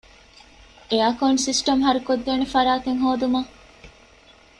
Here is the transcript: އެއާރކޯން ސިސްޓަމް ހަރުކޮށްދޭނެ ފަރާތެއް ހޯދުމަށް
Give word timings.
އެއާރކޯން 0.89 1.39
ސިސްޓަމް 1.45 1.81
ހަރުކޮށްދޭނެ 1.85 2.45
ފަރާތެއް 2.53 3.01
ހޯދުމަށް 3.03 3.51